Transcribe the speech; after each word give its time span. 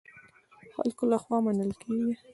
خلکو 0.75 1.03
له 1.11 1.17
خوا 1.23 1.37
منل 1.45 1.71
کېږي. 1.81 2.13